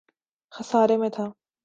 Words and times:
خسارے 0.53 0.97
میں 0.97 1.09
تھا 1.09 1.25